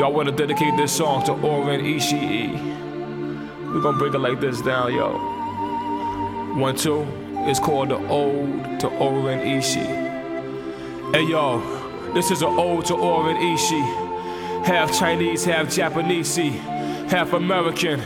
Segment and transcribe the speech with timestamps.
[0.00, 2.54] Y'all wanna dedicate this song to Oren Ishii.
[3.66, 5.10] We're gonna break it like this down, yo.
[6.58, 7.06] One, two.
[7.40, 11.12] It's called the Ode to Oren Ishii.
[11.12, 11.60] Hey, yo,
[12.14, 14.64] this is an ode to Oren Ishii.
[14.64, 16.34] Half Chinese, half Japanese,
[17.12, 18.00] half American.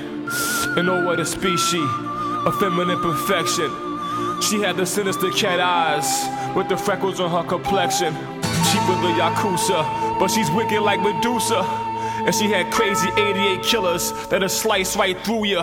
[0.77, 1.89] In no other species,
[2.45, 3.71] a feminine perfection.
[4.43, 8.13] She had the sinister cat eyes with the freckles on her complexion.
[8.13, 11.84] She with the Yakuza, but she's wicked like Medusa.
[12.27, 15.63] And she had crazy 88 killers that'll slice right through you.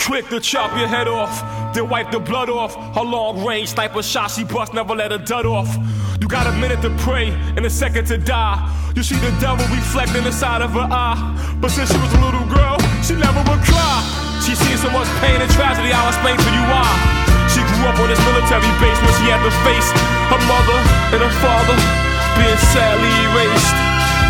[0.00, 1.30] Quick to chop your head off,
[1.74, 2.74] then wipe the blood off.
[2.94, 5.70] Her long range sniper shot she bust, never let her dud off.
[6.20, 8.58] You got a minute to pray and a second to die.
[8.96, 11.20] You see the devil reflecting inside of her eye.
[11.60, 13.98] But since she was a little girl, she never would cry.
[14.42, 16.88] She seen so much pain and tragedy, I'll explain to you why.
[17.52, 19.88] She grew up on this military base where she had to face
[20.34, 20.78] her mother
[21.14, 21.78] and her father
[22.38, 23.81] being sadly erased.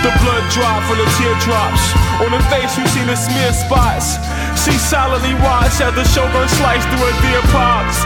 [0.02, 1.94] The blood dropped from the teardrops.
[2.26, 4.18] On her face, you see the smear spots.
[4.58, 8.02] She silently watched as the shogun sliced through her dear pops,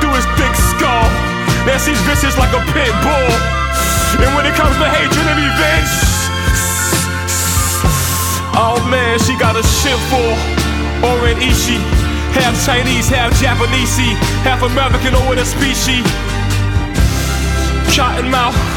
[0.00, 1.08] through his thick skull.
[1.64, 3.32] Now she's vicious like a pit bull.
[4.20, 5.92] And when it comes to hatred and revenge,
[8.52, 10.28] oh man, she got a shit for
[11.16, 11.80] Oren Ishii.
[12.36, 13.96] Half Chinese, half Japanese,
[14.44, 16.04] half American or a species.
[17.96, 18.71] Cotton mouth.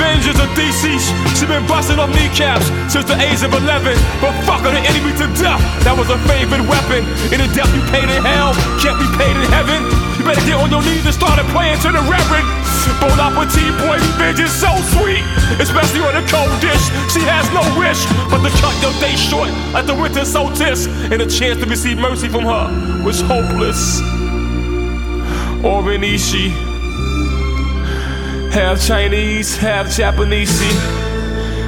[0.00, 1.12] Revenge is a thesis.
[1.36, 3.68] She been busting off kneecaps since the age of 11.
[4.16, 5.60] But fuck her, the enemy to death.
[5.84, 7.04] That was her favorite weapon.
[7.28, 9.84] In the death you paid in hell, can't be paid in heaven.
[10.16, 12.48] You better get on your knees and start praying to the Reverend.
[12.96, 15.20] Bon appetit, boy, revenge is so sweet.
[15.60, 16.80] Especially on a cold dish.
[17.12, 18.00] She has no wish
[18.32, 20.88] but to cut your day short like the winter solstice.
[21.12, 22.72] And a chance to receive mercy from her
[23.04, 24.00] was hopeless.
[25.60, 26.69] Oren Ishii.
[28.50, 30.60] Half Chinese, half Japanese,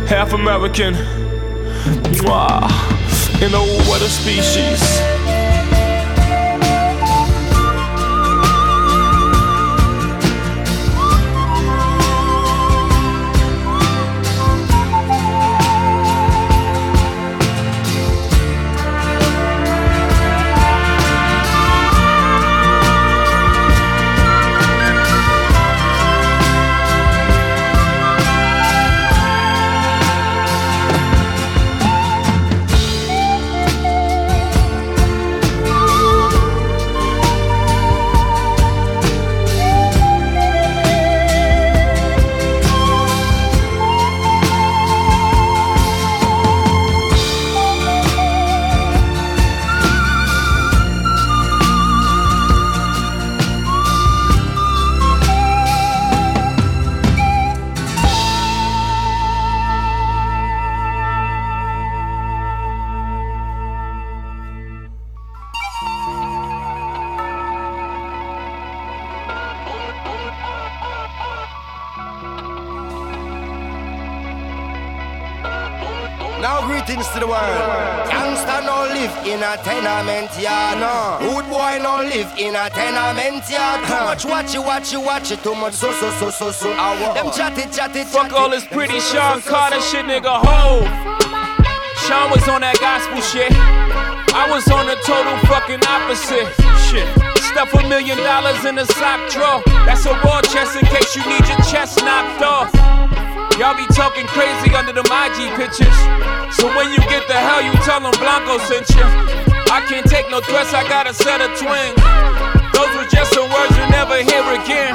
[0.08, 0.94] half American.
[2.18, 2.62] Mwah.
[3.40, 5.21] In a what a species.
[80.38, 80.78] Yard.
[80.78, 81.18] No.
[81.20, 83.84] Rude boy no live in a tenement yard.
[83.84, 84.04] Too uh-huh.
[84.04, 85.42] much watch you, watch you, watch it.
[85.42, 86.72] Too much so so so so so.
[86.72, 87.14] Hour.
[87.14, 90.40] Them chatty chatty Fuck all this pretty Sean Carter shit, nigga.
[90.42, 90.84] Ho.
[92.06, 93.52] Sean was on that gospel shit.
[94.34, 96.48] I was on the total fucking opposite
[96.88, 97.06] shit.
[97.52, 99.62] Stuff a million dollars in a sock drawer.
[99.84, 102.72] That's a war chest in case you need your chest knocked off.
[103.60, 105.98] Y'all be talking crazy under them IG pictures.
[106.56, 109.51] So when you get the hell, you tell them Blanco sent you.
[109.72, 111.96] I can't take no threats, I got a set of twins.
[112.76, 114.92] Those were just some words you never hear again.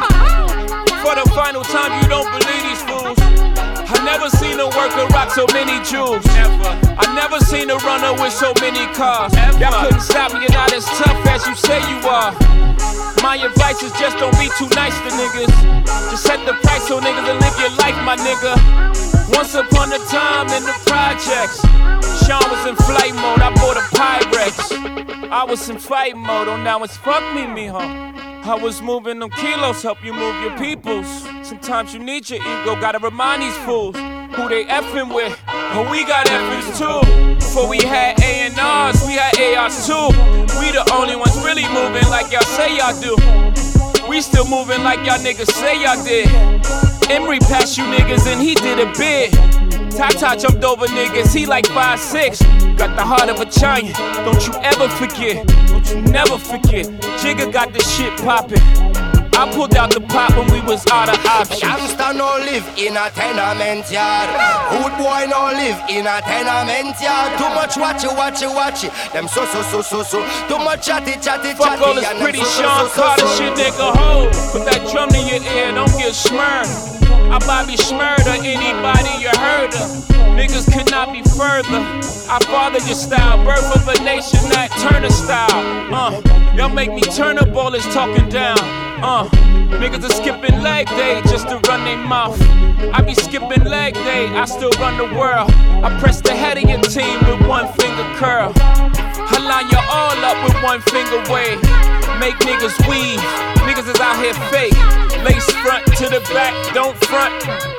[1.01, 3.17] For the final time, you don't believe these fools.
[3.17, 6.21] I never seen a worker rock so many jewels.
[6.29, 6.77] Never.
[6.93, 9.33] I never seen a runner with so many cars.
[9.57, 12.29] Y'all couldn't stop me, you're not as tough as you say you are.
[13.25, 15.89] My advice is just don't be too nice to niggas.
[16.13, 18.53] Just set the price on niggas and live your life, my nigga.
[19.33, 21.65] Once upon a time in the projects,
[22.27, 23.39] Sean was in flight mode.
[23.39, 25.31] I bought a Pyrex.
[25.31, 26.49] I was in fight mode.
[26.49, 27.79] Oh, now it's fuck me, mijo.
[27.79, 31.07] I was moving them kilos, help you move your peoples.
[31.41, 35.39] Sometimes you need your ego, gotta remind these fools who they effing with.
[35.47, 37.35] But we got effings too.
[37.35, 40.11] Before we had A&Rs, we had ARs too.
[40.59, 43.15] We the only ones really moving like y'all say y'all do.
[44.09, 46.27] We still moving like y'all niggas say y'all did.
[47.09, 49.56] Emory passed you niggas and he did a bid.
[49.95, 52.77] Tata jumped over niggas, he like 5'6.
[52.77, 53.95] Got the heart of a giant,
[54.25, 55.45] don't you ever forget.
[55.67, 56.85] Don't you never forget.
[57.21, 58.61] Jigga got the shit poppin'.
[59.37, 61.61] I pulled out the pot when we was out of options.
[61.61, 64.33] Gangsta no live in a tenement yard.
[64.73, 67.37] Hood boy no live in a tenement yard.
[67.37, 68.91] Too much watch it, watch it, watch it.
[69.13, 70.25] Them so so so so so.
[70.49, 71.53] Too much chatty chatty chatty.
[71.53, 73.93] Fuck all this pretty Sean Carter shit, nigga.
[73.93, 74.33] Hold.
[74.51, 76.96] Put that drum in your ear, don't get smirned.
[77.29, 80.07] I Bobby Shmurda, anybody you heard of.
[80.37, 81.83] Niggas could not be further.
[82.29, 85.93] I father your style, birth of a nation, that Turner style.
[85.93, 88.57] Uh, y'all make me turn up all this talking down.
[89.03, 89.27] Uh,
[89.81, 92.39] niggas are skipping leg day just to run their mouth.
[92.93, 95.51] I be skipping leg day, I still run the world.
[95.83, 98.53] I press the head of your team with one finger curl.
[98.55, 101.86] I line you all up with one finger wave.
[102.19, 103.21] Make niggas weave.
[103.67, 104.73] Niggas is out here fake.
[105.23, 107.33] Lace front to the back, don't front.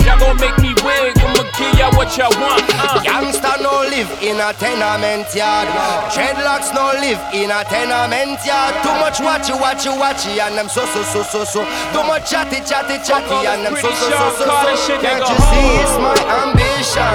[0.07, 1.13] Y'all gon' make me wig.
[1.19, 2.63] I'ma give y'all what y'all want.
[2.79, 3.03] Uh.
[3.05, 5.69] Youngster no live in a tenement yard.
[6.15, 8.75] Dreadlocks no live in a tenement yard.
[8.83, 11.61] Too much watchy, watchy, watchy, and them so so so so so.
[11.93, 15.01] Too much chatty, chatty, chatty, and them so so so so so.
[15.03, 17.15] Can't you see it's my ambition?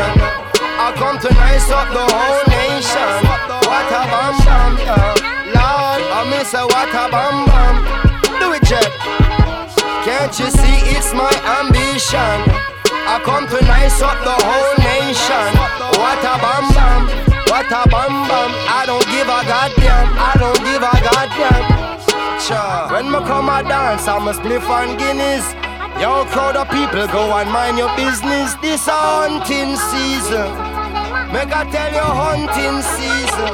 [0.75, 3.11] I come to nice up the whole nation.
[3.63, 5.82] What a bam bam, yeah.
[6.23, 7.75] I miss a what a bam bam.
[8.39, 8.87] Do it, Jet.
[10.07, 11.27] Can't you see it's my
[11.59, 12.39] ambition?
[12.87, 15.51] I come to nice up the whole nation.
[15.99, 17.01] What a bam bam,
[17.51, 18.51] what a bam bam.
[18.71, 22.39] I don't give a goddamn, I don't give a goddamn.
[22.39, 22.87] Cha.
[22.87, 25.43] When me come a dance, I'm a spliff on Guinness.
[25.99, 28.55] Yo, crowd of people, go and mind your business.
[28.63, 30.72] This hunting season.
[31.33, 33.53] Make I tell you hunting season.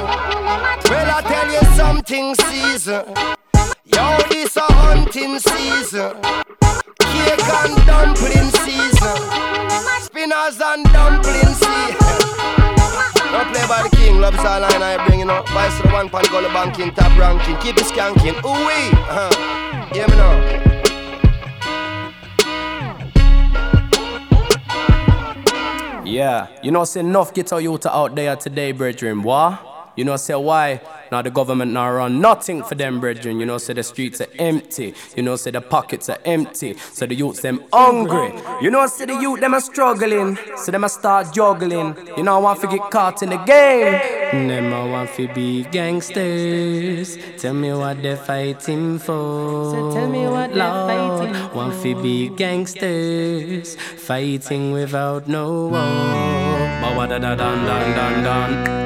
[0.91, 3.05] Well, I tell you something season.
[3.85, 6.11] Yo, this a hunting season.
[6.99, 9.17] Cake and dumpling season.
[10.01, 12.19] Spinners and dumpling season.
[13.31, 15.41] Don't play by the king, love is all I bring, you know.
[15.53, 18.35] Vice the one pan go banking, top ranking, keep it skanking.
[18.43, 19.93] Ooh wee, uh-huh.
[19.93, 20.78] Hear me now.
[26.09, 29.21] Yeah, you know, say enough get youth out there today, brethren.
[29.21, 29.68] What?
[29.99, 30.79] You know, say why?
[31.11, 33.37] Now the government now run nothing for them, brethren.
[33.37, 34.93] You know, say the streets are empty.
[35.17, 36.77] You know, say the pockets are empty.
[36.77, 38.31] So the youths them hungry.
[38.61, 40.37] You know, say the youth them are struggling.
[40.55, 41.97] So them a start juggling.
[42.15, 44.47] You know, I want to get caught in the game.
[44.47, 47.17] Them I want to be gangsters.
[47.37, 49.71] Tell me what they're fighting for.
[49.71, 51.53] So tell me what Lord.
[51.53, 56.29] Want to be gangsters, fighting without no war.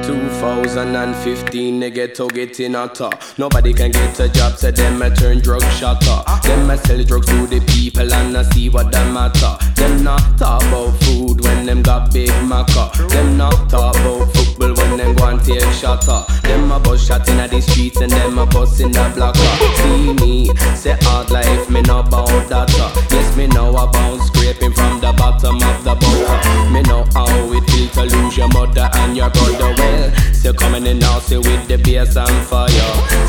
[0.04, 3.10] 2009 and 15, they get to getting hotter.
[3.36, 6.22] Nobody can get a job, so them I turn drug shotter.
[6.48, 9.52] Them I sell drugs to the people and I see what that matter.
[9.74, 12.90] Them not talk about food when them got big maca.
[13.10, 16.24] Them not talk about football when them go and take shotter.
[16.42, 19.36] Them a bus shot in the streets and them a bus in the block.
[19.36, 22.70] See me, say hard life, me know about that.
[23.10, 26.72] Yes, me know about scraping from the bottom of the boat.
[26.72, 29.74] Me know how it feel to lose your mother and your brother.
[29.76, 32.68] Well, so coming in now, say with the bass and fire.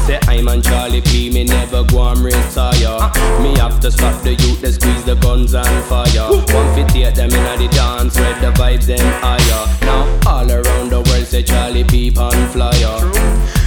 [0.05, 3.11] Say I'm on Charlie P, me never go and retire.
[3.41, 6.29] Me have to stop the youth, they squeeze the guns and fire.
[6.29, 9.63] One fit take them in the dance, where the vibes them higher.
[9.81, 12.99] Now all around the world say Charlie P on flyer.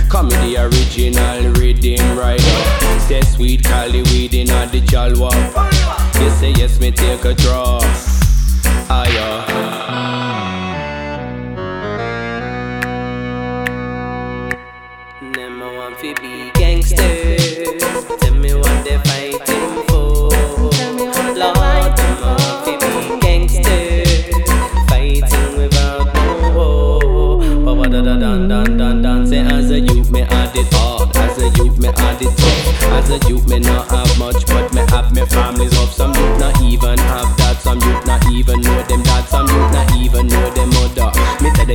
[0.09, 3.01] Come the original rhythm rider.
[3.01, 5.33] Say sweet Cali weed in the jalwa.
[6.21, 7.81] You say yes, me take a draw.
[8.89, 10.18] Higher.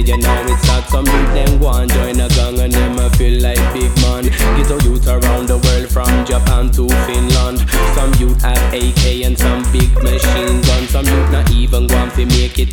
[0.07, 0.83] You know it's sad.
[0.89, 2.73] Some youth them go and join a gang and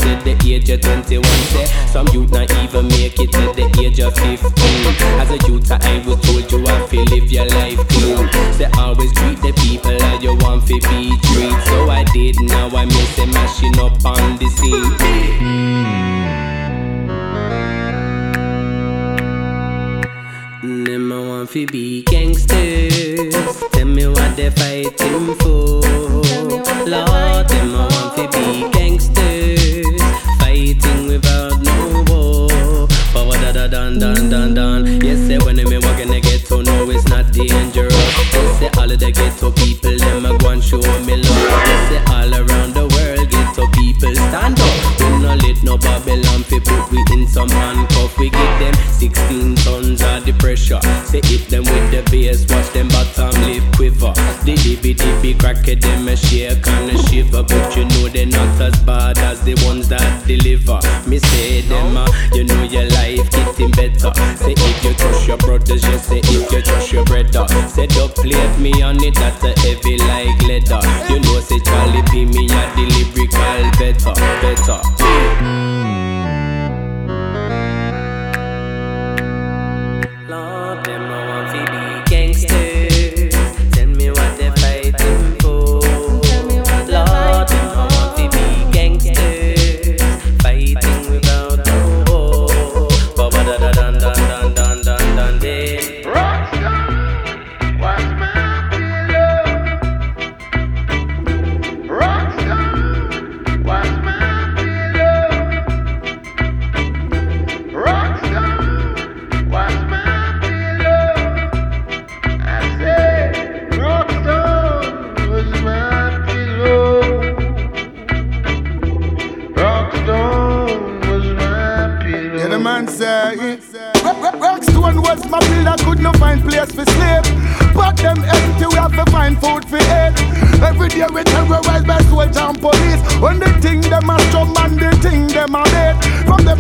[0.01, 1.25] to the age of 21.
[1.25, 4.41] Say some youth not even make it to the age of 15.
[5.21, 8.29] As a youth, I was told you have to live your life clean.
[8.55, 11.63] Say always treat the people as you want to be treated.
[11.65, 14.97] So I did, now I miss them mashing up on the scene.
[20.85, 23.35] Them a want fi be gangsters.
[23.73, 25.81] Tell me what they fighting for.
[26.87, 27.75] Lord, them
[34.01, 34.87] Don don don.
[35.03, 37.93] Yes, say when I'm walking the ghetto, no, it's not dangerous.
[38.33, 41.37] Yes, say all of the ghetto people, them a go and show me love.
[41.69, 45.01] Yes, say all around the world, ghetto people stand up.
[45.01, 47.90] We no let no Babylon fi put we in some handcuffs
[50.39, 50.81] pressure.
[51.05, 54.13] Say hit them with the bass, watch them bottom lip quiver.
[54.45, 57.43] The dibby dibby crack it, them a shake and a shiver.
[57.43, 60.81] But you know they're not as bad as the ones that deliver.
[61.09, 64.13] Me say them, uh, you know your life getting better.
[64.37, 67.47] Say if you trust your brothers, you say if you trust your brother.
[67.69, 70.81] Say don't plate me on it, that's a heavy like leather.
[71.09, 75.60] You know say Charlie P me a the lyrical better, better.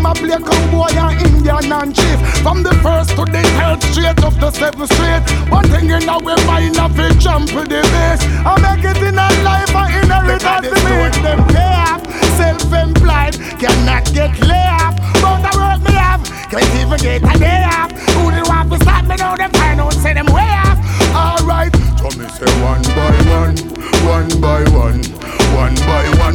[0.00, 2.18] My black and cowboy and Indian and chief.
[2.40, 5.22] From the first to the third straight of the seventh street.
[5.52, 8.24] One thing in our mind of it, jump with the base.
[8.40, 12.00] I make it in a life, I inherit as the make them pay off.
[12.40, 14.96] Self-employed, cannot get laid off.
[15.20, 17.92] But I work me off, can't even get a day off.
[18.16, 19.36] Who they want to stop me now?
[19.36, 20.80] Them find out, say them way off.
[21.12, 23.56] Alright, Tommy say one by one,
[24.08, 25.19] one by one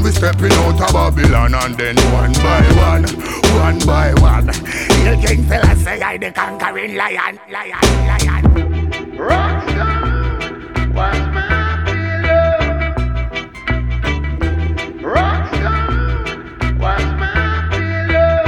[0.06, 3.04] we stepping out of Babylon and then one by one,
[3.58, 4.48] one by one.
[5.02, 9.18] Hill King fella say I the conquering lion, lion, lion.
[9.18, 12.52] Rock Stone was my pillow.
[15.02, 18.44] Rock Stone was my pillow.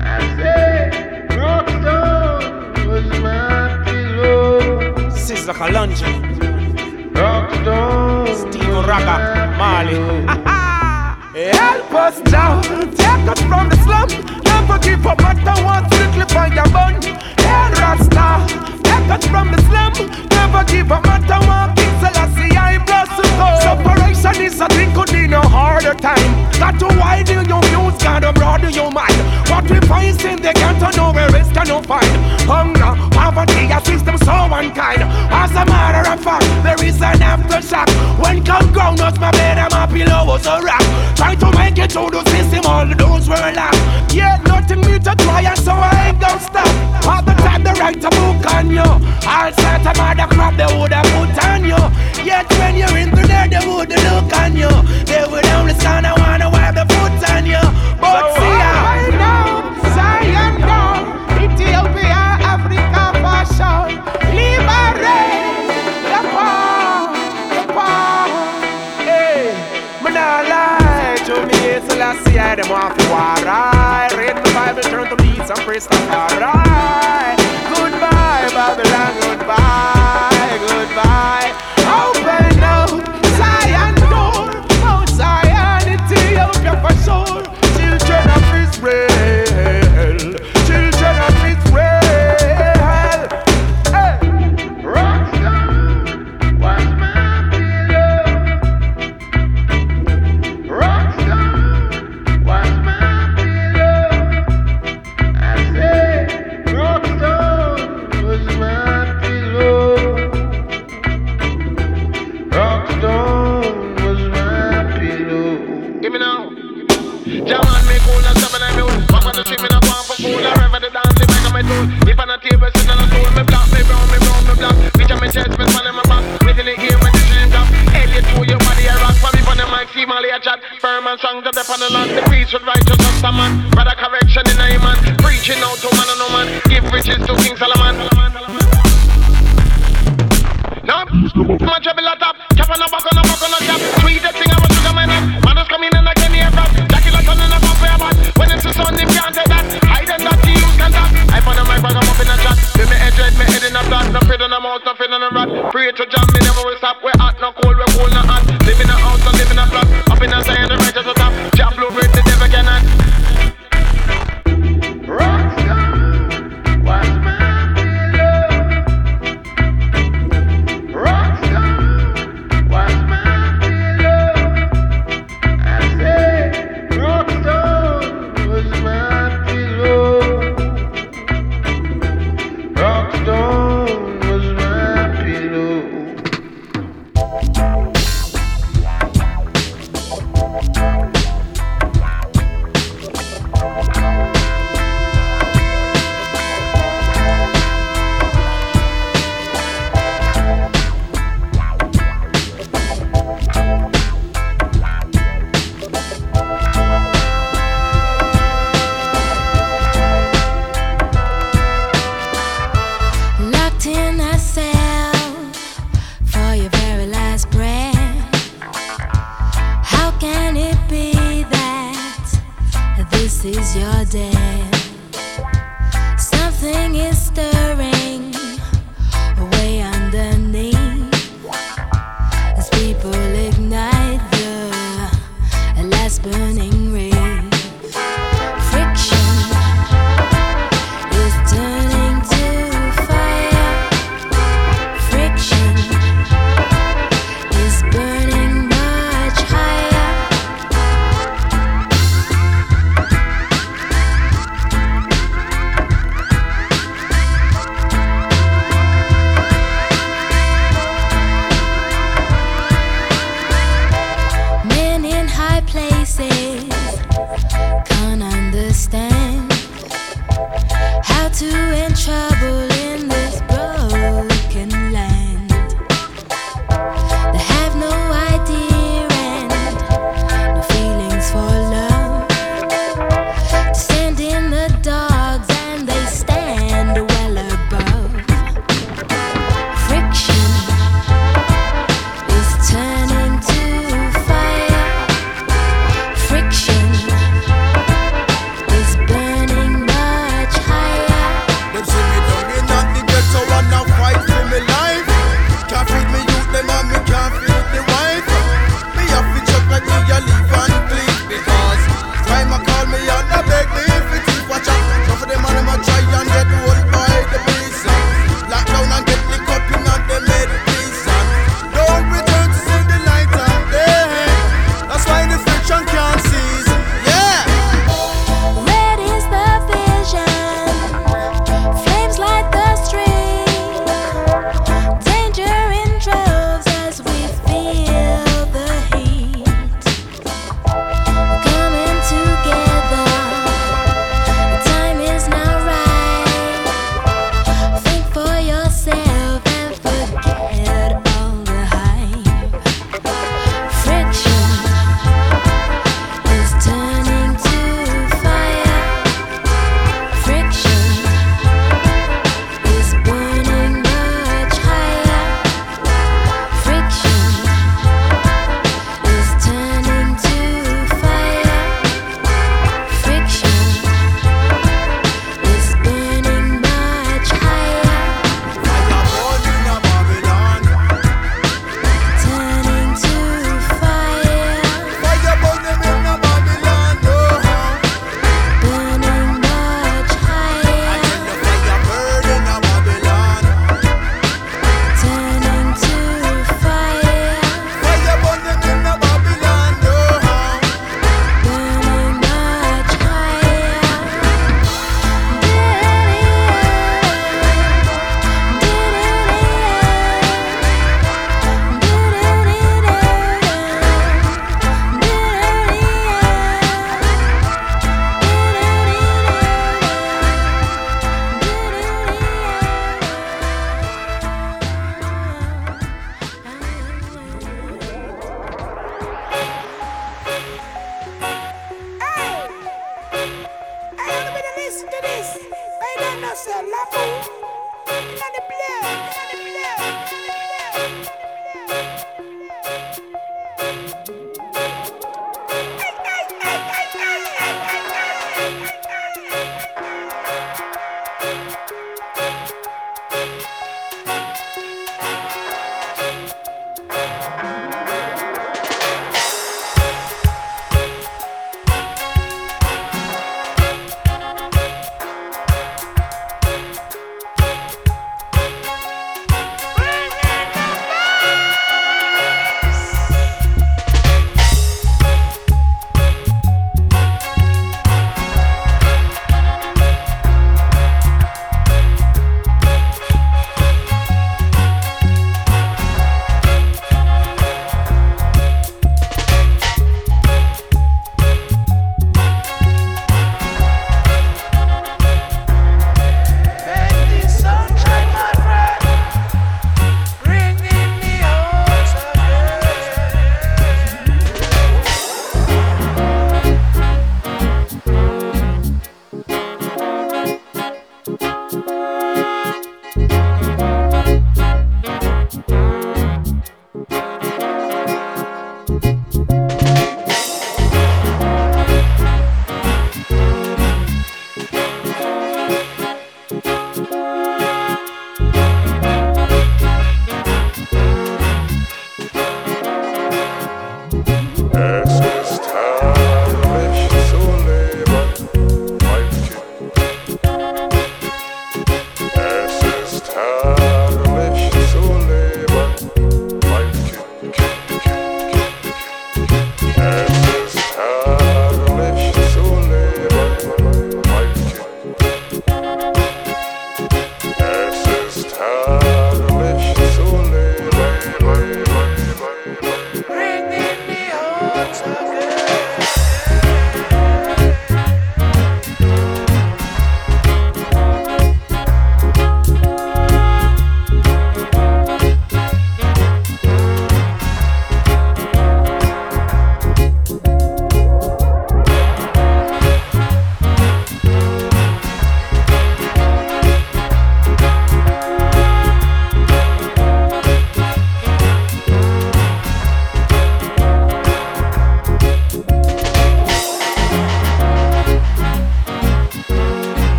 [0.00, 5.10] I say Rock Stone was my pillow.
[5.10, 7.12] This is like a luncheon.
[7.12, 9.94] Rock Stone to Ragga, Marley.
[11.58, 14.08] Help us now, take us from the slum.
[14.42, 16.94] Never give up, matter what, strictly on your bun.
[17.38, 18.46] Help us now,
[18.82, 19.92] take us from the slum.
[20.30, 23.24] Never give up, matter what, Selassie, I bless you.
[23.64, 26.20] Separation is a thing could be no harder time.
[26.60, 29.16] Got to widen your views, gotta broaden your mind.
[29.48, 32.12] What we find in the ghetto, nowhere else can you find.
[32.44, 35.02] Hunger, poverty, a system so unkind.
[35.32, 37.88] As a matter of fact, there is an aftershock.
[38.20, 40.84] When come ground us my bed and my pillow was a rock.
[41.16, 44.12] Trying to make it through the system, all the doors were locked.
[44.12, 46.68] Yeah, nothing me to try, and so I ain't gonna stop.
[47.08, 48.90] All the time they write a book on you.
[49.24, 51.93] All sort of mother crap they would have put on you.
[52.24, 54.70] Yet when you're into there, they would look on you.
[55.04, 57.62] They would only stand and wanna wipe the foot on you.
[58.00, 58.72] But so see ya.
[58.92, 61.02] I uh, Zion down,
[61.44, 62.22] Ethiopia,
[62.54, 63.02] Africa.
[64.38, 65.68] Liberate
[66.12, 67.12] the poor,
[67.54, 68.34] the poor.
[69.04, 69.52] Hey,
[70.02, 70.16] man,
[73.46, 75.16] I read Bible, turn to
[77.74, 81.73] Goodbye, Babylon, goodbye, goodbye.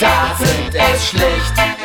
[0.00, 1.75] Da sind es schlicht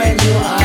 [0.00, 0.59] Purple you purple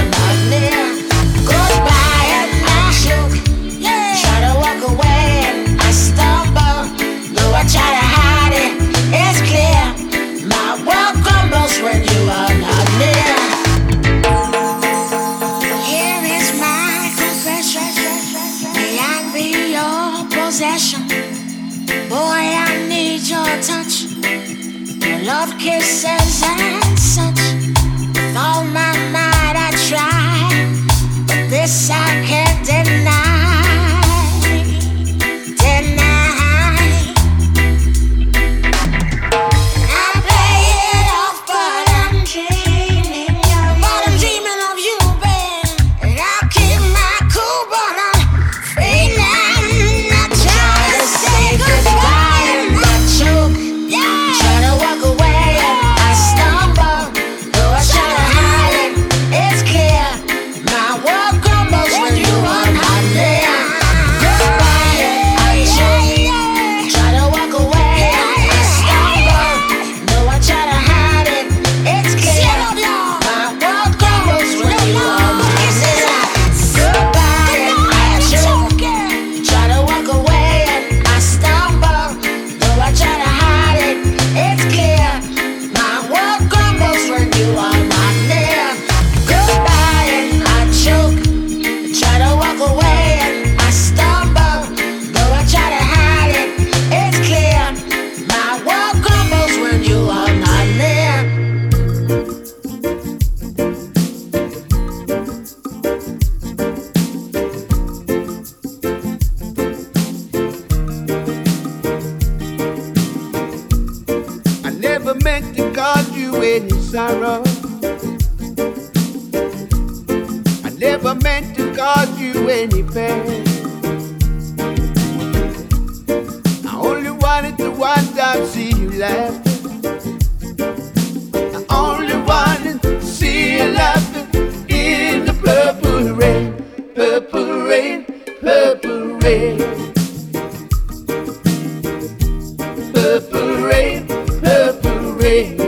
[145.36, 145.65] Hey.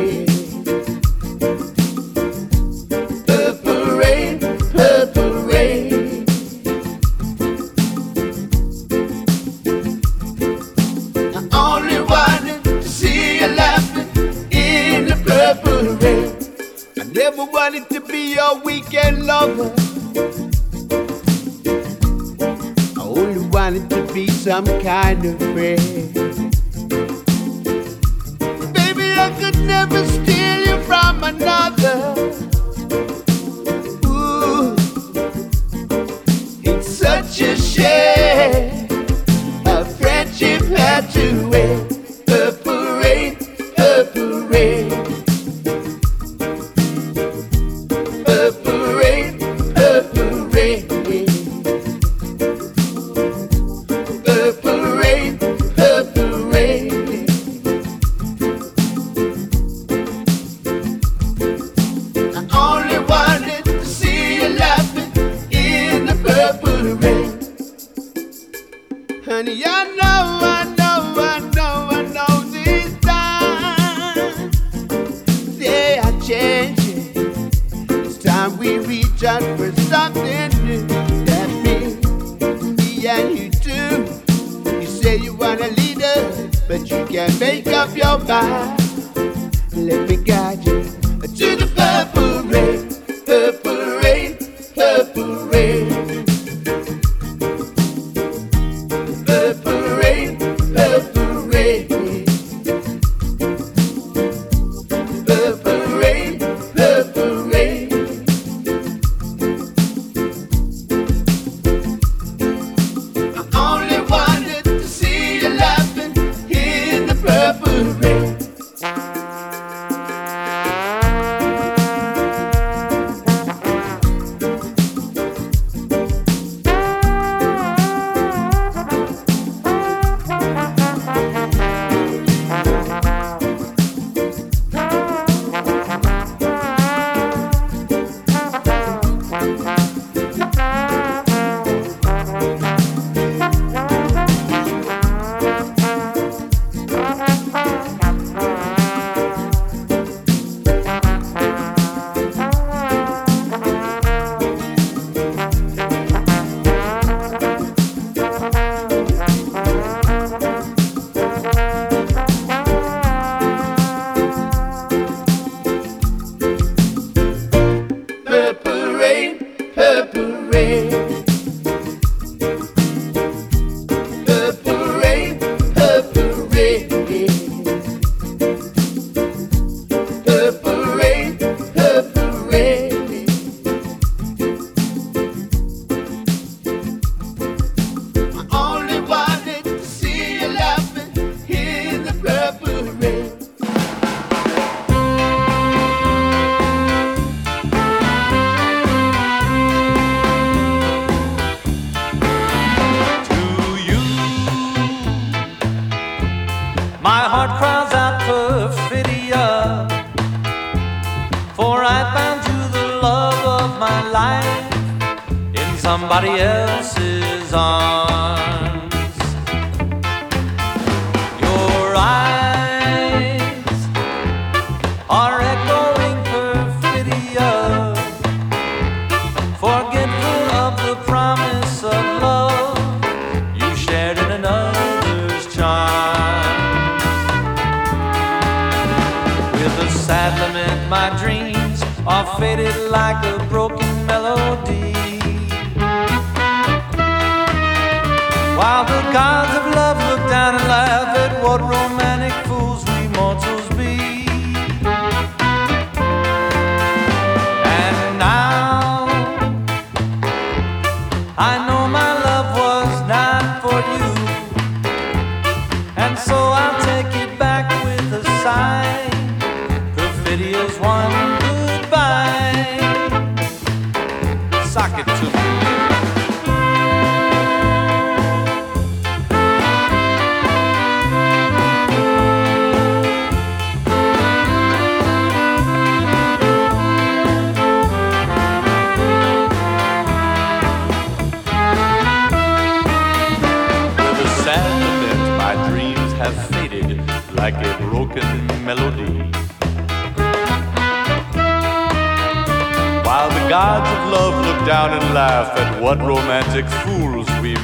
[305.14, 307.56] laugh at what romantic fools we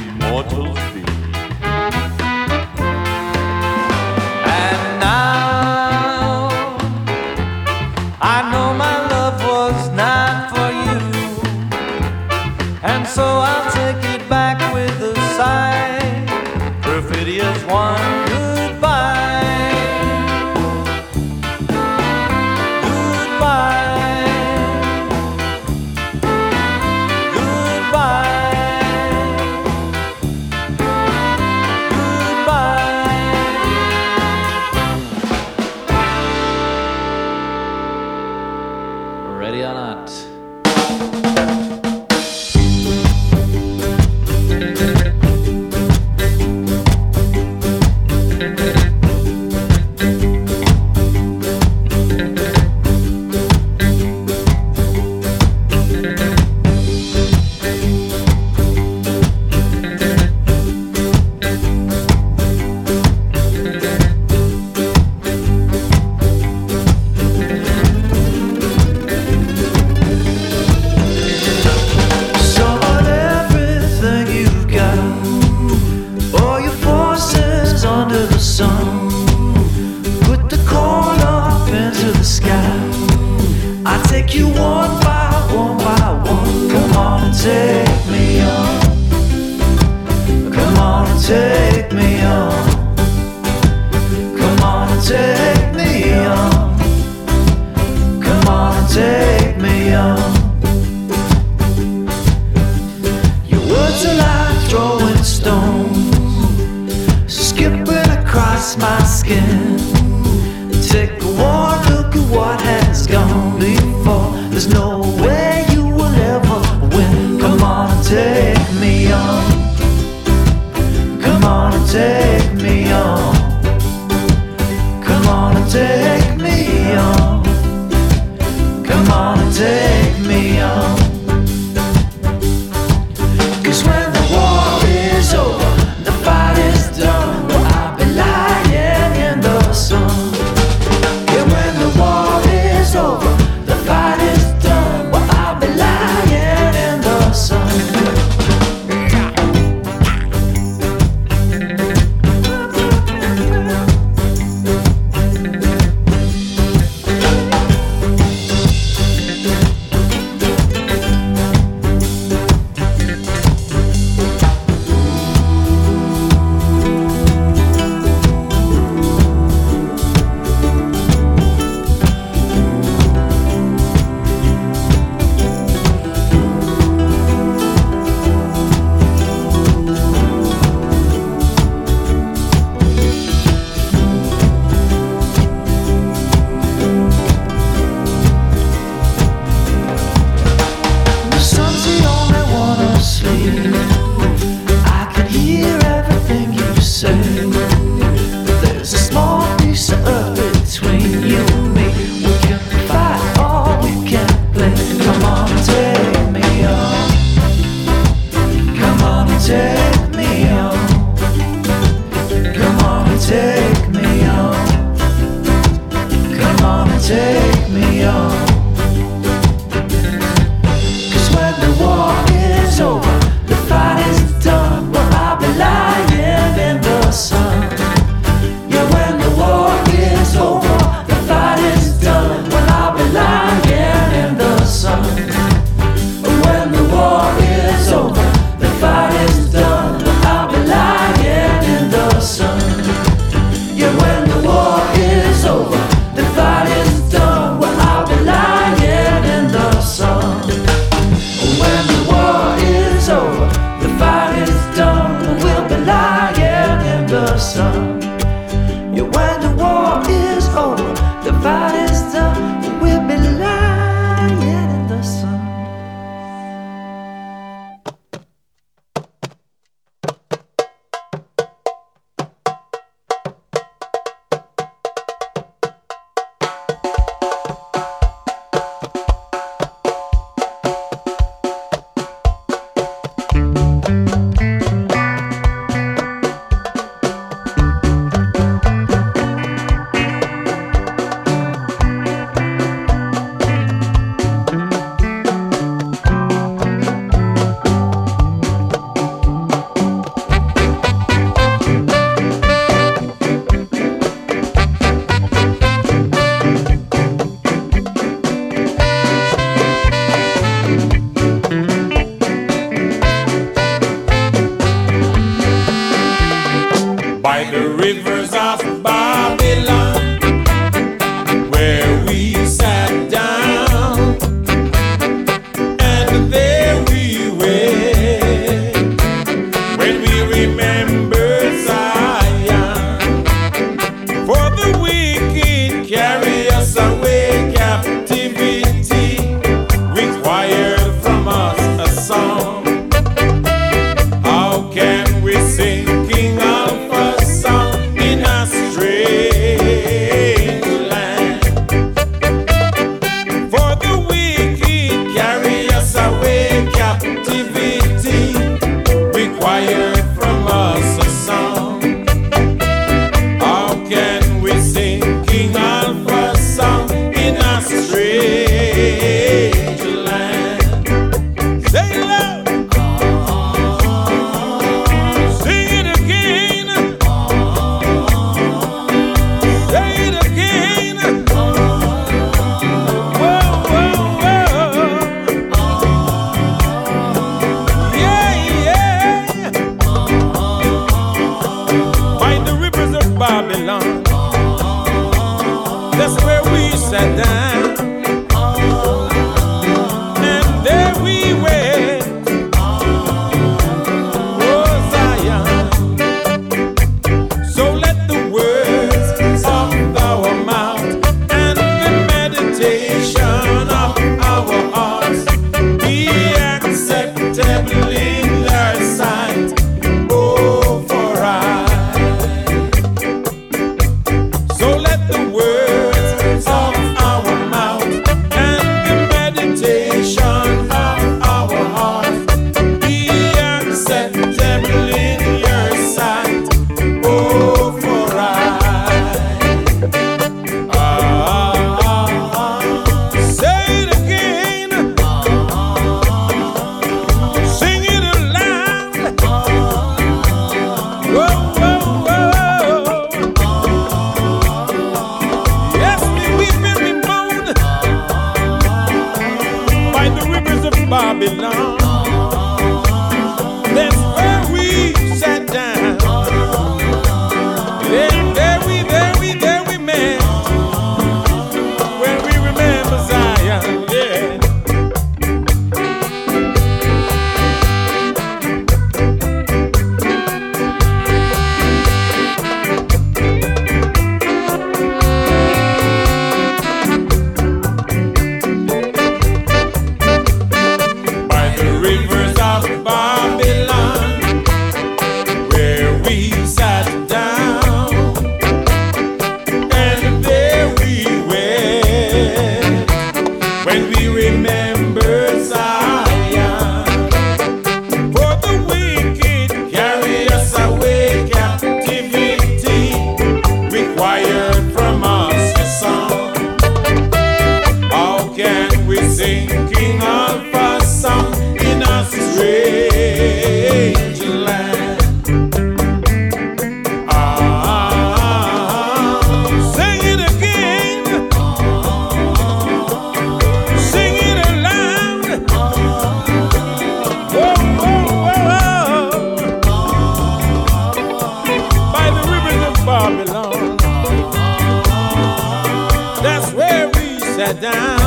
[547.44, 548.03] da down.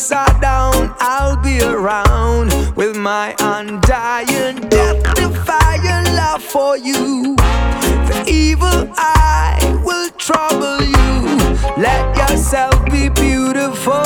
[0.00, 7.36] things down, I'll be around with my undying, death defying love for you.
[7.36, 11.36] The evil eye will trouble you.
[11.76, 14.04] Let yourself be beautiful,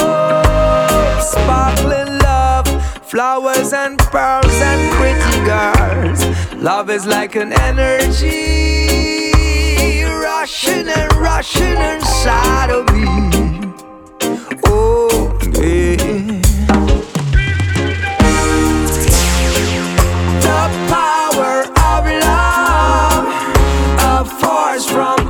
[1.20, 2.66] sparkling love,
[3.04, 6.24] flowers and pearls and pretty girls.
[6.54, 8.82] Love is like an energy
[10.04, 13.53] rushing and rushing inside of me.
[15.64, 15.96] The
[20.90, 23.24] power of love,
[23.98, 25.23] a force from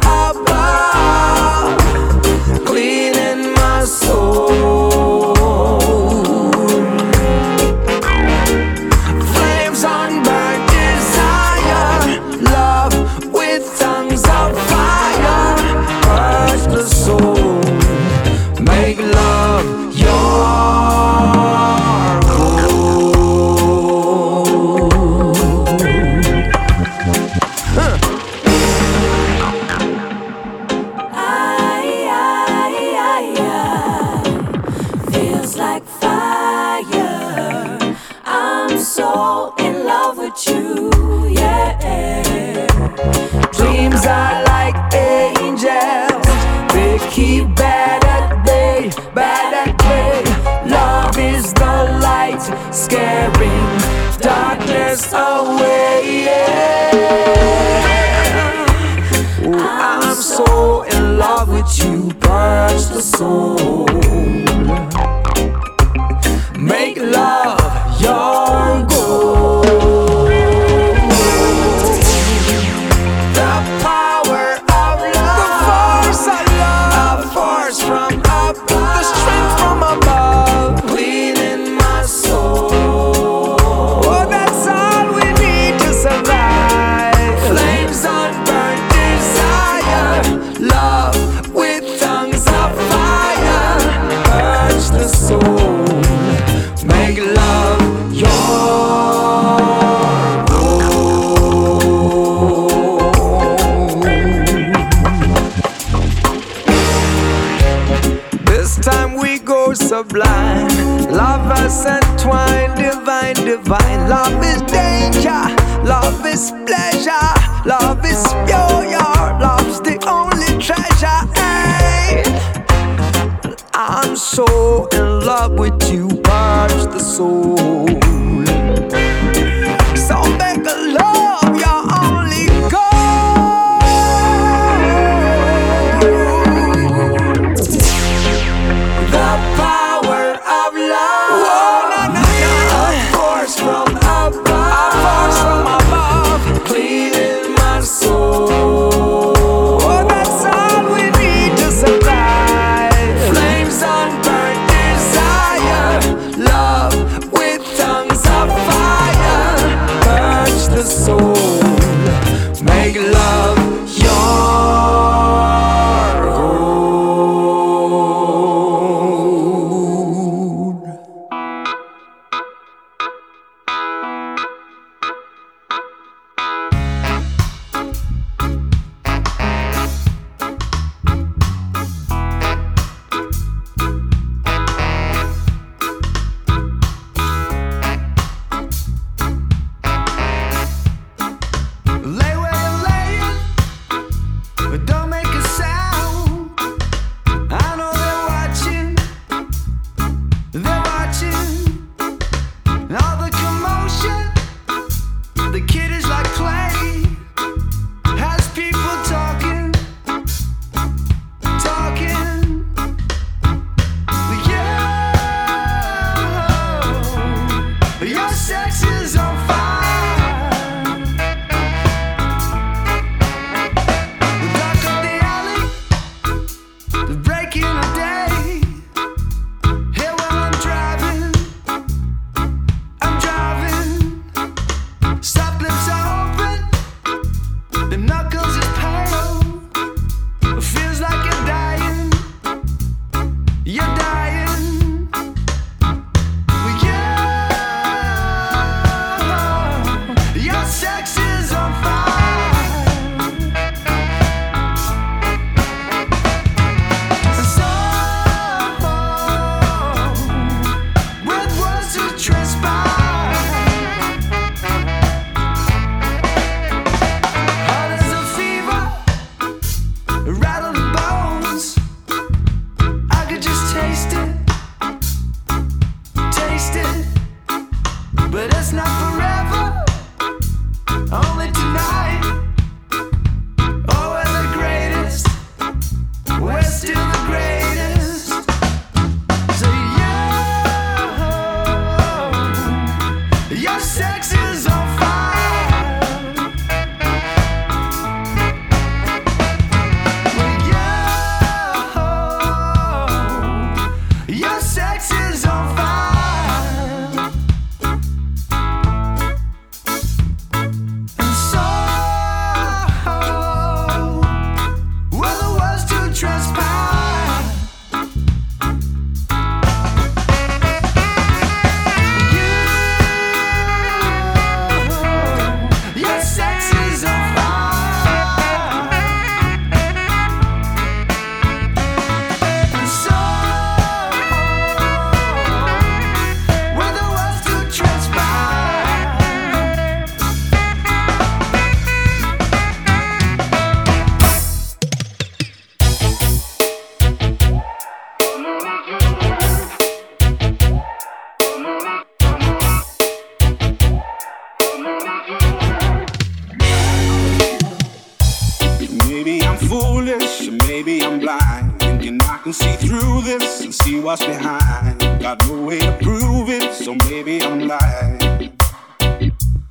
[362.45, 365.01] can see through this and see what's behind.
[365.19, 368.19] Got no way to prove it, so maybe I'm lying.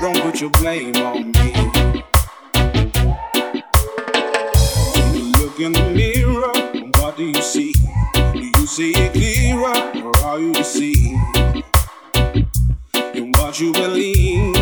[0.00, 1.48] Don't put your blame on me.
[5.18, 6.54] You look in the mirror,
[7.00, 7.72] what do you see?
[8.14, 10.97] Do you see it clearer, or are you deceived?
[13.60, 14.57] you believe?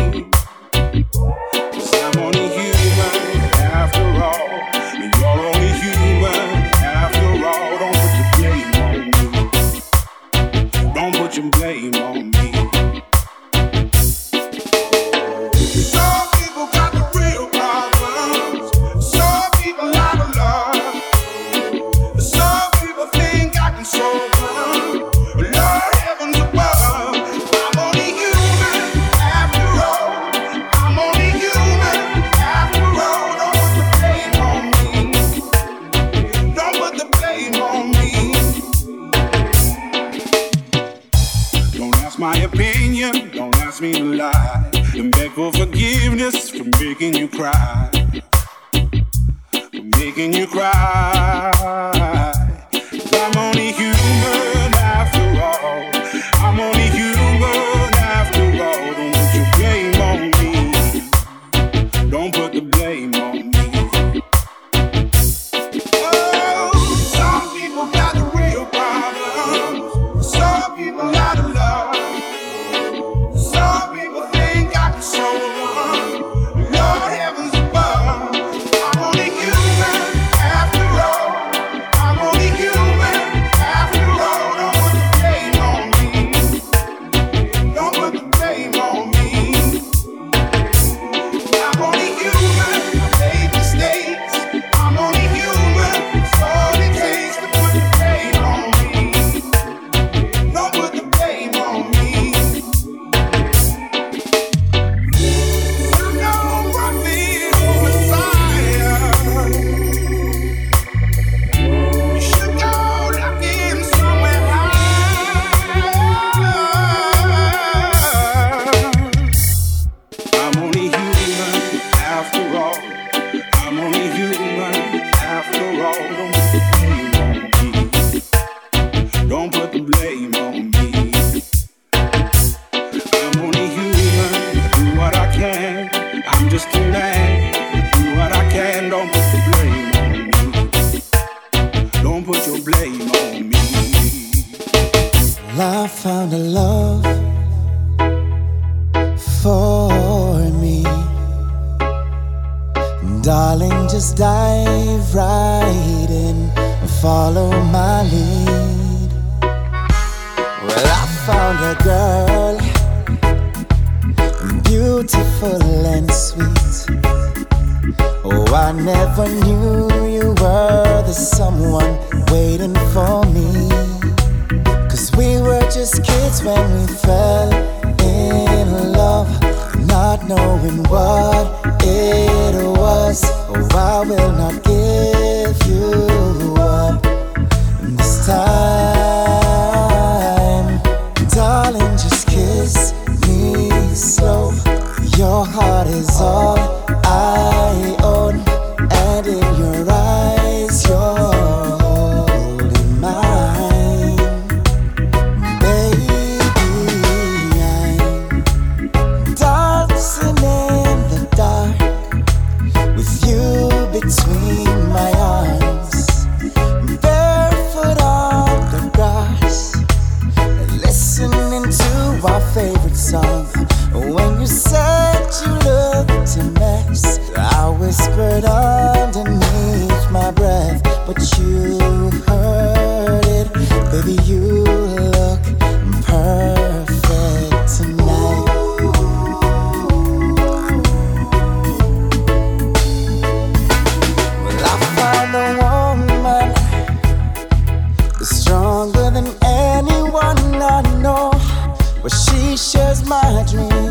[253.27, 253.86] I dream.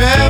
[0.00, 0.29] trip